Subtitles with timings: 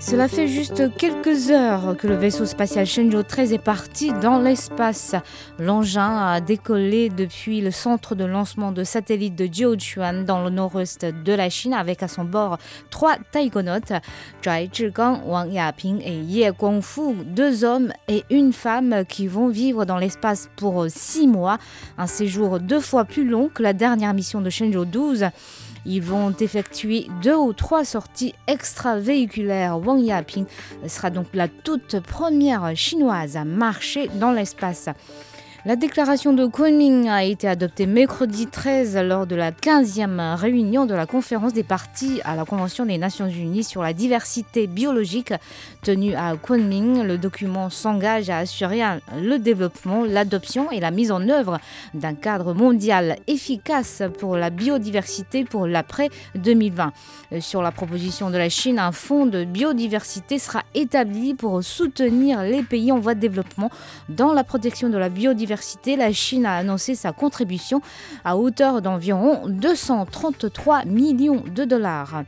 [0.00, 5.14] Cela fait juste quelques heures que le vaisseau spatial Shenzhou 13 est parti dans l'espace.
[5.58, 11.04] L'engin a décollé depuis le centre de lancement de satellites de Jiuquan dans le nord-ouest
[11.04, 12.56] de la Chine avec à son bord
[12.88, 13.92] trois taïkonautes,
[14.42, 19.84] Zhai Zhigang, Wang Yaping et Ye Guangfu, deux hommes et une femme qui vont vivre
[19.84, 21.58] dans l'espace pour six mois,
[21.98, 25.26] un séjour deux fois plus long que la dernière mission de Shenzhou 12.
[25.86, 29.78] Ils vont effectuer deux ou trois sorties extravéhiculaires.
[29.78, 30.46] Wang Yaping
[30.86, 34.88] sera donc la toute première chinoise à marcher dans l'espace.
[35.66, 40.94] La déclaration de Kunming a été adoptée mercredi 13 lors de la 15e réunion de
[40.94, 45.34] la conférence des parties à la Convention des Nations Unies sur la diversité biologique
[45.82, 47.02] tenue à Kunming.
[47.02, 48.80] Le document s'engage à assurer
[49.20, 51.58] le développement, l'adoption et la mise en œuvre
[51.92, 56.90] d'un cadre mondial efficace pour la biodiversité pour l'après 2020.
[57.32, 62.44] Euh, Sur la proposition de la Chine, un fonds de biodiversité sera établi pour soutenir
[62.44, 63.70] les pays en voie de développement
[64.08, 65.49] dans la protection de la biodiversité.
[65.96, 67.80] La Chine a annoncé sa contribution
[68.24, 72.22] à hauteur d'environ 233 millions de dollars.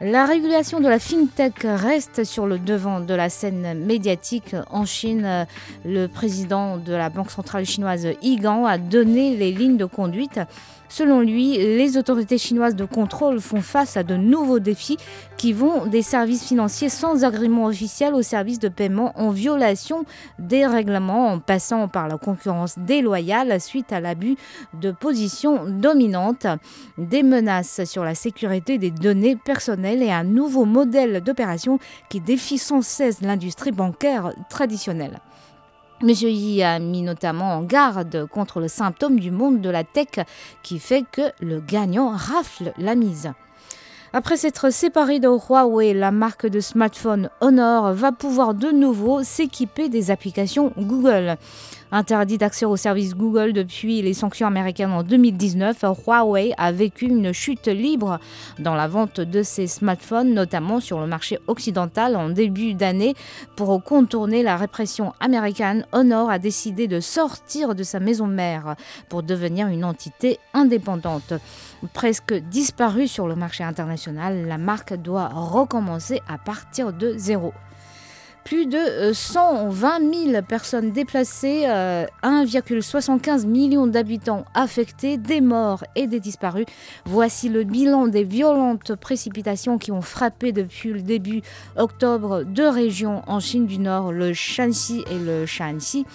[0.00, 5.44] La régulation de la fintech reste sur le devant de la scène médiatique en Chine.
[5.84, 10.38] Le président de la Banque centrale chinoise Yigang a donné les lignes de conduite.
[10.88, 14.96] Selon lui, les autorités chinoises de contrôle font face à de nouveaux défis
[15.36, 20.04] qui vont des services financiers sans agrément officiel aux services de paiement en violation
[20.38, 24.36] des règlements en passant par la concurrence déloyale suite à l'abus
[24.80, 26.46] de position dominante,
[26.96, 32.58] des menaces sur la sécurité des données personnelles et un nouveau modèle d'opération qui défie
[32.58, 35.20] sans cesse l'industrie bancaire traditionnelle.
[36.00, 40.24] Monsieur Yi a mis notamment en garde contre le symptôme du monde de la tech
[40.62, 43.32] qui fait que le gagnant rafle la mise.
[44.12, 49.88] Après s'être séparé de Huawei, la marque de smartphone Honor va pouvoir de nouveau s'équiper
[49.88, 51.36] des applications Google.
[51.90, 57.32] Interdit d'accès aux services Google depuis les sanctions américaines en 2019, Huawei a vécu une
[57.32, 58.20] chute libre
[58.58, 63.14] dans la vente de ses smartphones, notamment sur le marché occidental en début d'année.
[63.56, 68.76] Pour contourner la répression américaine, Honor a décidé de sortir de sa maison mère
[69.08, 71.32] pour devenir une entité indépendante.
[71.94, 77.54] Presque disparue sur le marché international, la marque doit recommencer à partir de zéro.
[78.48, 86.06] Plus de euh, 120 000 personnes déplacées, euh, 1,75 million d'habitants affectés, des morts et
[86.06, 86.64] des disparus.
[87.04, 91.42] Voici le bilan des violentes précipitations qui ont frappé depuis le début
[91.76, 96.06] octobre deux régions en Chine du Nord, le Shanxi et le Shanxi.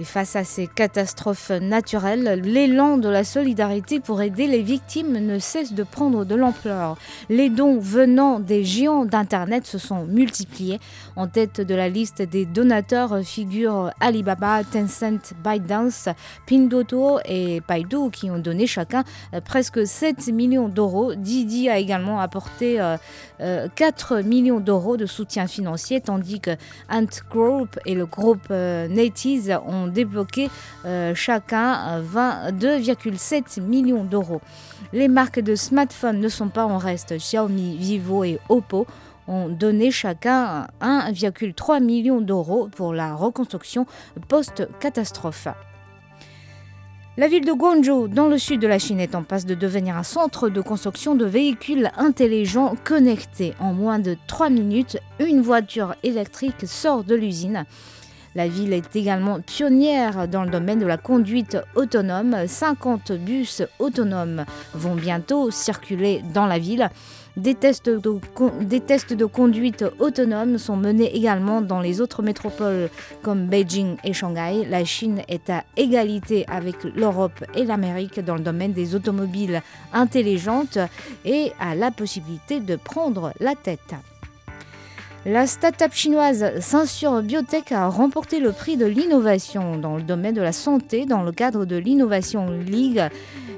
[0.00, 5.38] Et face à ces catastrophes naturelles, l'élan de la solidarité pour aider les victimes ne
[5.40, 6.96] cesse de prendre de l'ampleur.
[7.28, 10.78] Les dons venant des géants d'Internet se sont multipliés.
[11.16, 16.08] En tête de la liste des donateurs figurent Alibaba, Tencent, ByteDance,
[16.46, 19.02] Pinduoduo et Baidu qui ont donné chacun
[19.34, 21.14] euh, presque 7 millions d'euros.
[21.14, 22.96] Didi a également apporté euh,
[23.40, 26.50] euh, 4 millions d'euros de soutien financier tandis que
[26.90, 30.50] Ant Group et le groupe euh, NetEase débloqué
[30.84, 34.40] euh, chacun euh, 22,7 millions d'euros.
[34.92, 37.16] Les marques de smartphones ne sont pas en reste.
[37.16, 38.86] Xiaomi, Vivo et Oppo
[39.26, 43.86] ont donné chacun 1,3 million d'euros pour la reconstruction
[44.28, 45.48] post-catastrophe.
[47.18, 49.96] La ville de Guangzhou, dans le sud de la Chine, est en passe de devenir
[49.96, 53.54] un centre de construction de véhicules intelligents connectés.
[53.58, 57.64] En moins de 3 minutes, une voiture électrique sort de l'usine.
[58.38, 62.46] La ville est également pionnière dans le domaine de la conduite autonome.
[62.46, 64.44] 50 bus autonomes
[64.74, 66.88] vont bientôt circuler dans la ville.
[67.36, 72.90] Des tests, de, conduite autonome sont menés également dans les autres métropoles
[73.22, 74.64] comme Beijing et Shanghai.
[74.70, 79.62] La Chine est à égalité avec l'Europe et l'Amérique dans le domaine des automobiles
[79.92, 80.78] intelligentes
[81.24, 83.96] et a la possibilité de prendre la tête.
[85.26, 90.40] La start-up chinoise Censure Biotech a remporté le prix de l'innovation dans le domaine de
[90.40, 93.02] la santé dans le cadre de l'Innovation League,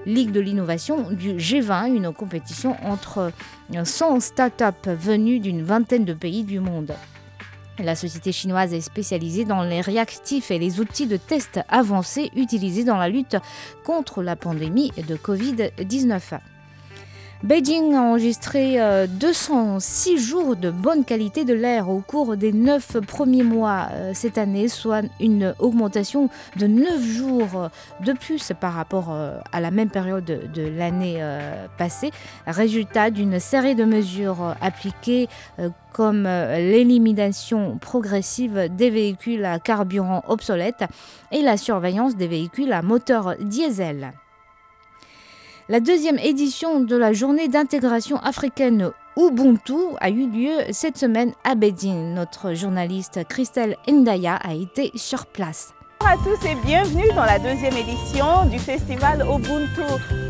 [0.06, 3.30] Ligue de l'innovation du G20, une compétition entre
[3.84, 6.94] 100 start-up venues d'une vingtaine de pays du monde.
[7.78, 12.84] La société chinoise est spécialisée dans les réactifs et les outils de test avancés utilisés
[12.84, 13.36] dans la lutte
[13.84, 16.40] contre la pandémie de Covid-19.
[17.42, 18.76] Beijing a enregistré
[19.08, 24.10] 206 euh, jours de bonne qualité de l'air au cours des 9 premiers mois euh,
[24.12, 27.70] cette année, soit une augmentation de 9 jours
[28.04, 31.25] de plus par rapport euh, à la même période de l'année
[31.78, 32.10] passée,
[32.46, 35.28] résultat d'une série de mesures appliquées
[35.94, 40.84] comme l'élimination progressive des véhicules à carburant obsolètes
[41.32, 44.12] et la surveillance des véhicules à moteur diesel.
[45.70, 51.55] La deuxième édition de la journée d'intégration africaine Ubuntu a eu lieu cette semaine à
[51.55, 52.12] Beijing.
[52.12, 55.72] Notre journaliste Christelle Ndaya a été sur place.
[56.00, 59.82] Bonjour à tous et bienvenue dans la deuxième édition du festival Ubuntu.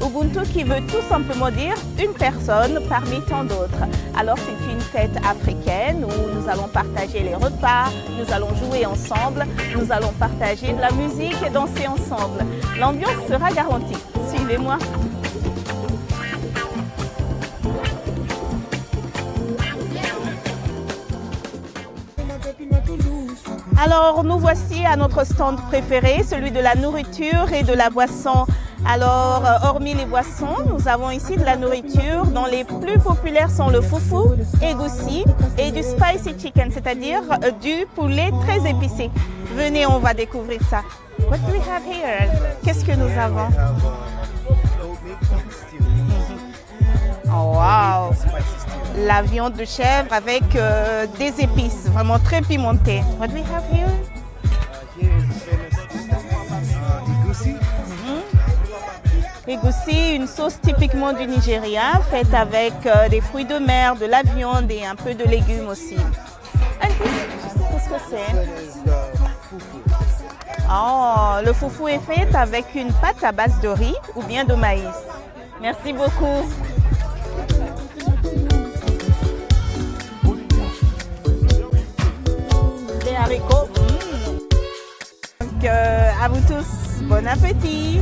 [0.06, 3.86] Ubuntu qui veut tout simplement dire une personne parmi tant d'autres.
[4.18, 7.88] Alors c'est une fête africaine où nous allons partager les repas,
[8.18, 12.44] nous allons jouer ensemble, nous allons partager de la musique et danser ensemble.
[12.78, 13.96] L'ambiance sera garantie.
[14.34, 14.76] Suivez-moi.
[23.82, 28.44] Alors nous voici à notre stand préféré, celui de la nourriture et de la boisson.
[28.86, 33.50] Alors, euh, hormis les boissons, nous avons ici de la nourriture dont les plus populaires
[33.50, 35.24] sont le foufou, egoussi
[35.56, 39.10] et du spicy chicken, c'est-à-dire euh, du poulet très épicé.
[39.56, 40.82] Venez, on va découvrir ça.
[41.30, 42.28] What do we have here?
[42.62, 43.48] Qu'est-ce que nous avons?
[47.32, 48.12] Oh, wow!
[48.96, 53.02] La viande de chèvre avec euh, des épices, vraiment très pimentées.
[53.18, 53.90] What do we have here?
[59.46, 64.22] Egusi, une sauce typiquement du Nigeria, faite avec euh, des fruits de mer, de la
[64.22, 65.96] viande et un peu de légumes aussi.
[66.80, 68.32] Qu'est-ce que c'est?
[70.72, 74.54] Oh, le foufou est fait avec une pâte à base de riz ou bien de
[74.54, 74.84] maïs.
[75.60, 76.48] Merci beaucoup.
[85.40, 88.00] Donc, euh, à vous tous, bon appétit.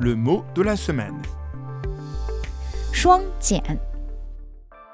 [0.00, 1.20] Le mot de la semaine.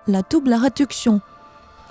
[0.08, 1.20] La double réduction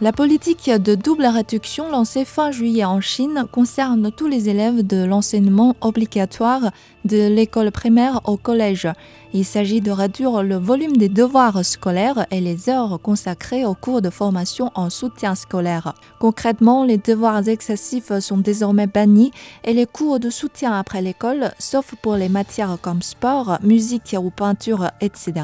[0.01, 5.03] la politique de double réduction lancée fin juillet en Chine concerne tous les élèves de
[5.03, 6.71] l'enseignement obligatoire
[7.05, 8.87] de l'école primaire au collège.
[9.33, 14.01] Il s'agit de réduire le volume des devoirs scolaires et les heures consacrées aux cours
[14.01, 15.93] de formation en soutien scolaire.
[16.19, 19.31] Concrètement, les devoirs excessifs sont désormais bannis
[19.63, 24.31] et les cours de soutien après l'école, sauf pour les matières comme sport, musique ou
[24.31, 25.43] peinture, etc.,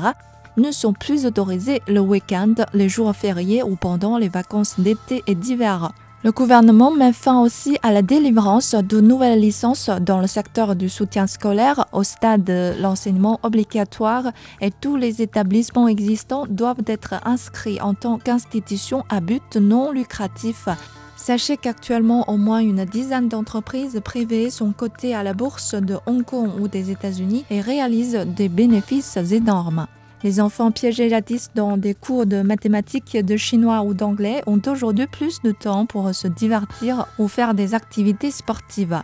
[0.58, 5.36] ne sont plus autorisés le week-end, les jours fériés ou pendant les vacances d'été et
[5.36, 5.92] d'hiver.
[6.24, 10.90] Le gouvernement met fin aussi à la délivrance de nouvelles licences dans le secteur du
[10.90, 17.80] soutien scolaire au stade de l'enseignement obligatoire et tous les établissements existants doivent être inscrits
[17.82, 20.68] en tant qu'institutions à but non lucratif.
[21.16, 26.26] Sachez qu'actuellement, au moins une dizaine d'entreprises privées sont cotées à la bourse de Hong
[26.26, 29.88] Kong ou des États-Unis et réalisent des bénéfices énormes.
[30.24, 35.06] Les enfants piégés jadis dans des cours de mathématiques, de chinois ou d'anglais ont aujourd'hui
[35.06, 39.00] plus de temps pour se divertir ou faire des activités sportives.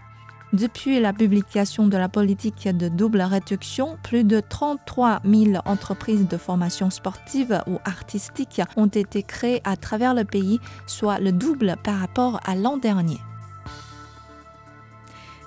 [0.53, 6.37] Depuis la publication de la politique de double réduction, plus de 33 000 entreprises de
[6.37, 11.99] formation sportive ou artistique ont été créées à travers le pays, soit le double par
[11.99, 13.19] rapport à l'an dernier.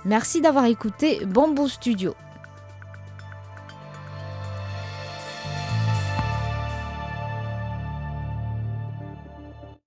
[0.05, 2.15] Merci d'avoir écouté Bamboo Studio.